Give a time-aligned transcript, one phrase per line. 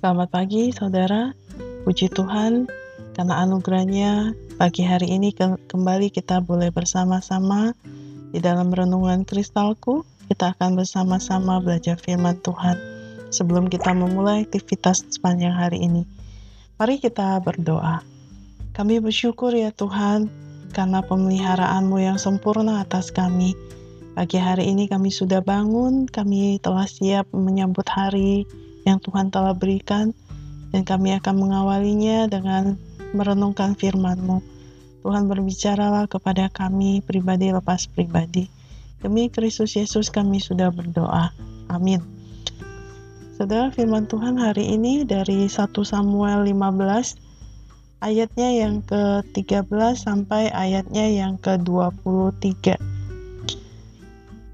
[0.00, 1.36] Selamat pagi saudara,
[1.84, 2.64] puji Tuhan
[3.12, 7.76] karena anugerahnya pagi hari ini ke kembali kita boleh bersama-sama
[8.32, 10.08] di dalam renungan kristalku.
[10.24, 12.80] Kita akan bersama-sama belajar firman Tuhan
[13.28, 16.08] sebelum kita memulai aktivitas sepanjang hari ini.
[16.80, 18.00] Mari kita berdoa.
[18.72, 20.32] Kami bersyukur ya Tuhan
[20.72, 23.52] karena pemeliharaanmu yang sempurna atas kami.
[24.16, 28.48] Pagi hari ini kami sudah bangun, kami telah siap menyambut hari
[28.90, 30.10] yang Tuhan telah berikan
[30.74, 32.74] dan kami akan mengawalinya dengan
[33.14, 34.42] merenungkan firman-Mu.
[35.00, 38.50] Tuhan berbicaralah kepada kami pribadi lepas pribadi.
[39.00, 41.32] Demi Kristus Yesus kami sudah berdoa.
[41.72, 42.04] Amin.
[43.40, 51.40] Saudara firman Tuhan hari ini dari 1 Samuel 15 ayatnya yang ke-13 sampai ayatnya yang
[51.40, 52.76] ke-23.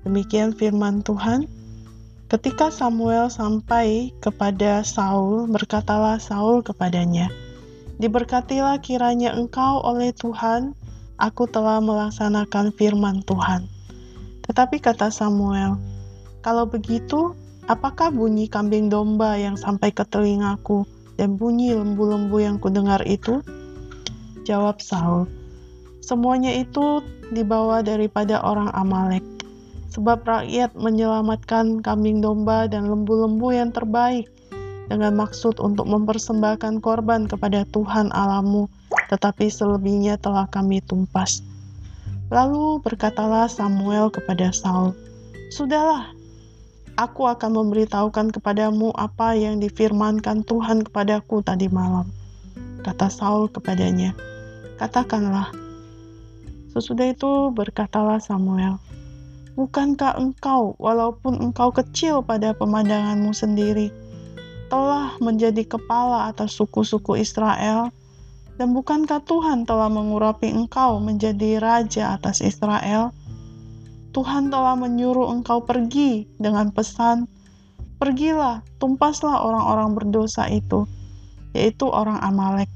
[0.07, 1.51] Demikian firman Tuhan.
[2.27, 7.31] Ketika Samuel sampai kepada Saul, berkatalah Saul kepadanya,
[8.03, 10.75] Diberkatilah kiranya engkau oleh Tuhan,
[11.23, 13.71] aku telah melaksanakan firman Tuhan.
[14.43, 15.79] Tetapi kata Samuel,
[16.43, 17.31] Kalau begitu,
[17.71, 20.83] apakah bunyi kambing domba yang sampai ke telingaku
[21.15, 23.39] dan bunyi lembu-lembu yang kudengar itu?
[24.43, 25.31] Jawab Saul,
[26.03, 29.36] Semuanya itu dibawa daripada orang Amalek
[29.97, 34.29] sebab rakyat menyelamatkan kambing domba dan lembu-lembu yang terbaik
[34.93, 38.69] dengan maksud untuk mempersembahkan korban kepada Tuhan Alamu,
[39.09, 41.41] tetapi selebihnya telah kami tumpas.
[42.29, 44.93] Lalu berkatalah Samuel kepada Saul,
[45.49, 46.13] Sudahlah,
[47.01, 52.05] aku akan memberitahukan kepadamu apa yang difirmankan Tuhan kepadaku tadi malam.
[52.85, 54.13] Kata Saul kepadanya,
[54.77, 55.57] Katakanlah.
[56.77, 58.77] Sesudah itu berkatalah Samuel,
[59.57, 63.89] Bukankah engkau, walaupun engkau kecil pada pemandanganmu sendiri,
[64.69, 67.89] telah menjadi kepala atas suku-suku Israel?
[68.61, 73.17] Dan bukankah Tuhan telah mengurapi engkau menjadi raja atas Israel?
[74.13, 77.25] Tuhan telah menyuruh engkau pergi dengan pesan,
[77.97, 80.85] Pergilah, tumpaslah orang-orang berdosa itu,
[81.57, 82.69] yaitu orang Amalek.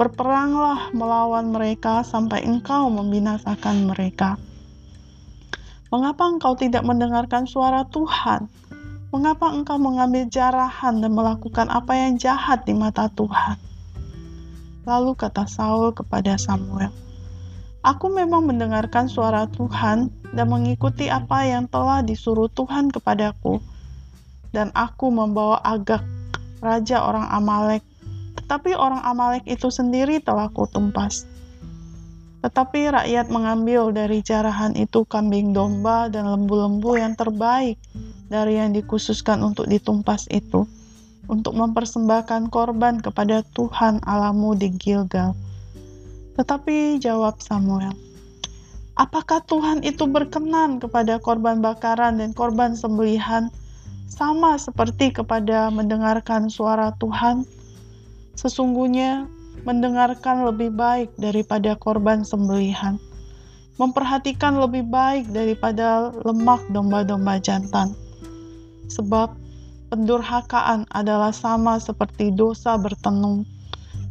[0.00, 4.40] Berperanglah melawan mereka sampai engkau membinasakan mereka.'
[5.94, 8.50] Mengapa engkau tidak mendengarkan suara Tuhan?
[9.14, 13.54] Mengapa engkau mengambil jarahan dan melakukan apa yang jahat di mata Tuhan?
[14.90, 16.90] Lalu kata Saul kepada Samuel,
[17.86, 23.62] Aku memang mendengarkan suara Tuhan dan mengikuti apa yang telah disuruh Tuhan kepadaku.
[24.50, 26.02] Dan aku membawa Agak,
[26.58, 27.86] raja orang Amalek.
[28.42, 31.22] Tetapi orang Amalek itu sendiri telah kutumpas.
[32.44, 37.80] Tetapi rakyat mengambil dari jarahan itu kambing domba dan lembu-lembu yang terbaik
[38.28, 40.68] dari yang dikhususkan untuk ditumpas itu,
[41.24, 45.32] untuk mempersembahkan korban kepada Tuhan Alamu di Gilgal.
[46.36, 47.96] Tetapi jawab Samuel,
[48.94, 53.50] Apakah Tuhan itu berkenan kepada korban bakaran dan korban sembelihan,
[54.06, 57.42] sama seperti kepada mendengarkan suara Tuhan?
[58.38, 59.26] Sesungguhnya
[59.62, 62.98] mendengarkan lebih baik daripada korban sembelihan,
[63.78, 67.94] memperhatikan lebih baik daripada lemak domba-domba jantan.
[68.90, 69.30] Sebab
[69.94, 73.46] pendurhakaan adalah sama seperti dosa bertenung,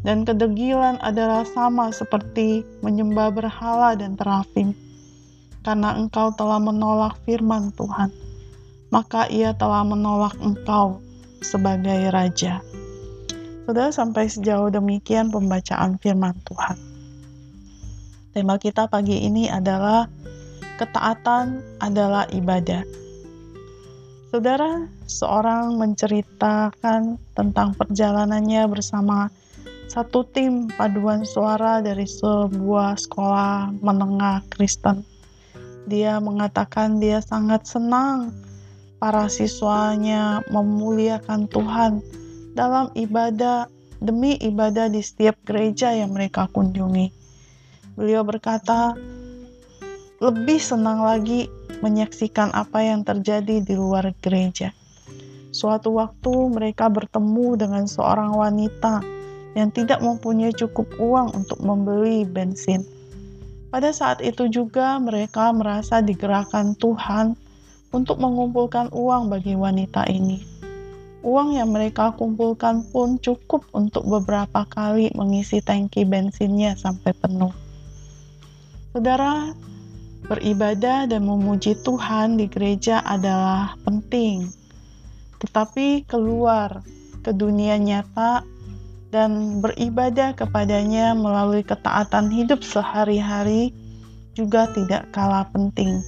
[0.08, 4.72] dan kedegilan adalah sama seperti menyembah berhala dan terafim.
[5.64, 8.12] Karena engkau telah menolak firman Tuhan,
[8.92, 11.00] maka ia telah menolak engkau
[11.40, 12.59] sebagai raja.
[13.63, 16.75] Sudah sampai sejauh demikian pembacaan firman Tuhan.
[18.35, 20.03] Tema kita pagi ini adalah
[20.75, 22.84] ketaatan adalah ibadah.
[24.35, 29.31] Saudara, seorang menceritakan tentang perjalanannya bersama
[29.88, 35.08] satu tim paduan suara dari sebuah sekolah menengah Kristen.
[35.88, 38.35] Dia mengatakan dia sangat senang
[38.99, 42.22] para siswanya memuliakan Tuhan
[42.53, 43.67] dalam ibadah
[44.03, 47.09] demi ibadah di setiap gereja yang mereka kunjungi.
[47.97, 48.94] Beliau berkata,
[50.23, 51.52] lebih senang lagi
[51.84, 54.72] menyaksikan apa yang terjadi di luar gereja.
[55.53, 59.03] Suatu waktu mereka bertemu dengan seorang wanita
[59.53, 62.82] yang tidak mempunyai cukup uang untuk membeli bensin.
[63.70, 67.38] Pada saat itu juga mereka merasa digerakkan Tuhan
[67.94, 70.53] untuk mengumpulkan uang bagi wanita ini.
[71.23, 77.55] Uang yang mereka kumpulkan pun cukup untuk beberapa kali mengisi tangki bensinnya sampai penuh.
[78.91, 79.55] Saudara,
[80.28, 84.52] beribadah dan memuji Tuhan di gereja adalah penting,
[85.40, 86.84] tetapi keluar
[87.23, 88.43] ke dunia nyata
[89.08, 93.72] dan beribadah kepadanya melalui ketaatan hidup sehari-hari
[94.35, 96.03] juga tidak kalah penting.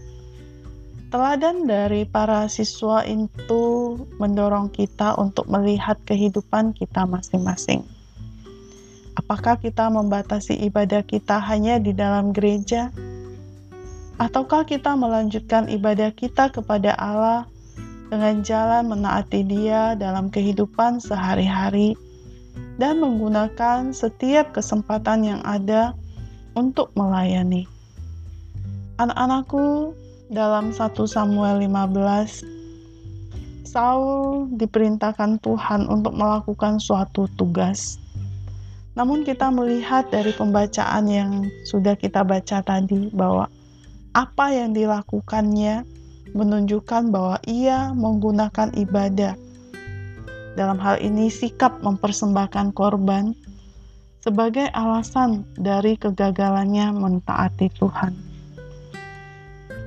[1.13, 7.85] Teladan dari para siswa itu mendorong kita untuk melihat kehidupan kita masing-masing.
[9.15, 12.91] Apakah kita membatasi ibadah kita hanya di dalam gereja,
[14.19, 17.47] ataukah kita melanjutkan ibadah kita kepada Allah
[18.11, 21.95] dengan jalan menaati Dia dalam kehidupan sehari-hari?
[22.75, 25.95] dan menggunakan setiap kesempatan yang ada
[26.55, 27.67] untuk melayani.
[28.99, 29.91] Anak-anakku,
[30.29, 32.41] dalam 1 Samuel 15,
[33.67, 37.99] Saul diperintahkan Tuhan untuk melakukan suatu tugas.
[38.95, 41.31] Namun kita melihat dari pembacaan yang
[41.67, 43.51] sudah kita baca tadi bahwa
[44.15, 45.83] apa yang dilakukannya
[46.31, 49.35] menunjukkan bahwa ia menggunakan ibadah
[50.55, 53.35] dalam hal ini sikap mempersembahkan korban
[54.23, 58.34] sebagai alasan dari kegagalannya mentaati Tuhan.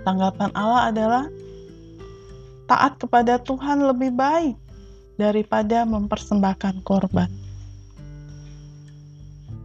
[0.09, 1.25] Tanggapan Allah adalah
[2.65, 4.57] taat kepada Tuhan lebih baik
[5.21, 7.29] daripada mempersembahkan korban.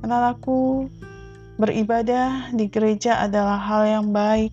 [0.03, 0.91] Anakku,
[1.55, 4.51] beribadah di gereja adalah hal yang baik.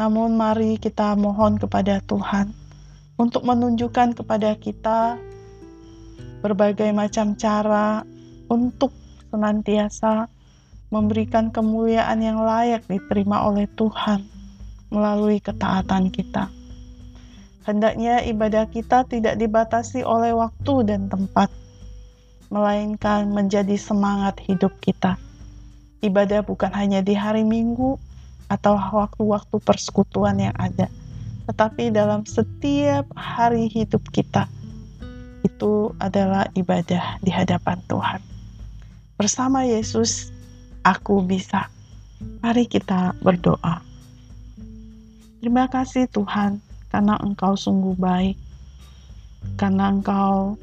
[0.00, 2.48] Namun mari kita mohon kepada Tuhan
[3.20, 5.20] untuk menunjukkan kepada kita
[6.40, 8.00] berbagai macam cara
[8.48, 8.96] untuk
[9.28, 10.24] senantiasa
[10.88, 14.39] memberikan kemuliaan yang layak diterima oleh Tuhan
[14.90, 16.50] melalui ketaatan kita.
[17.64, 21.48] Hendaknya ibadah kita tidak dibatasi oleh waktu dan tempat,
[22.50, 25.14] melainkan menjadi semangat hidup kita.
[26.02, 27.96] Ibadah bukan hanya di hari Minggu
[28.50, 30.90] atau waktu-waktu persekutuan yang ada,
[31.46, 34.50] tetapi dalam setiap hari hidup kita
[35.46, 38.20] itu adalah ibadah di hadapan Tuhan.
[39.20, 40.32] Bersama Yesus,
[40.84, 41.68] aku bisa.
[42.40, 43.89] Mari kita berdoa.
[45.40, 46.60] Terima kasih Tuhan,
[46.92, 48.36] karena Engkau sungguh baik,
[49.56, 50.60] karena Engkau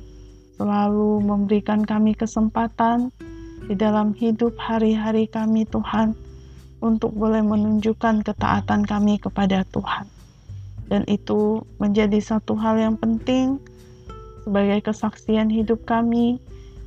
[0.62, 3.10] selalu memberikan kami kesempatan
[3.66, 6.14] di dalam hidup hari-hari kami, Tuhan,
[6.86, 10.06] untuk boleh menunjukkan ketaatan kami kepada Tuhan
[10.88, 13.60] dan itu menjadi satu hal yang penting
[14.48, 16.40] sebagai kesaksian hidup kami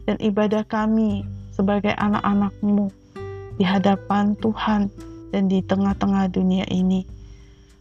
[0.08, 1.22] dan ibadah kami
[1.52, 2.88] sebagai anak-anakmu
[3.60, 4.88] di hadapan Tuhan
[5.30, 7.04] dan di tengah-tengah dunia ini.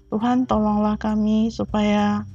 [0.09, 2.25] Tuhan tolonglah kami supaya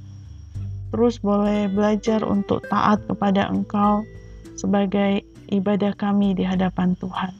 [0.95, 4.07] terus boleh belajar untuk taat kepada Engkau
[4.55, 7.35] sebagai ibadah kami di hadapan Tuhan.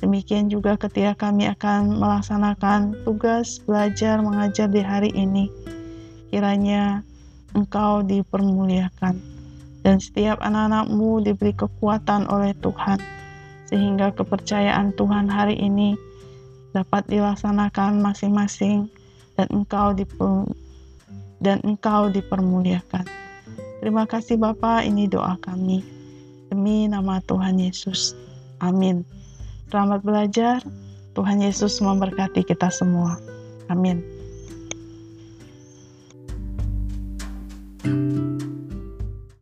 [0.00, 5.48] Demikian juga ketika kami akan melaksanakan tugas belajar mengajar di hari ini.
[6.32, 7.04] Kiranya
[7.52, 9.20] engkau dipermuliakan
[9.84, 13.00] dan setiap anak-anakmu diberi kekuatan oleh Tuhan
[13.68, 15.96] sehingga kepercayaan Tuhan hari ini
[16.70, 18.86] dapat dilaksanakan masing-masing
[19.40, 19.96] dan engkau
[21.40, 23.08] dan engkau dipermuliakan.
[23.80, 25.80] Terima kasih Bapak, ini doa kami.
[26.52, 28.12] Demi nama Tuhan Yesus.
[28.60, 29.08] Amin.
[29.72, 30.60] Selamat belajar.
[31.16, 33.16] Tuhan Yesus memberkati kita semua.
[33.72, 34.04] Amin.